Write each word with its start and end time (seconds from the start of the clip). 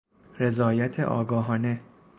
رضایت 0.39 0.99
آگاهانه 0.99 1.81